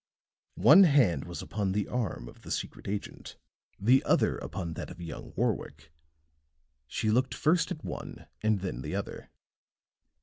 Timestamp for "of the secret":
2.27-2.87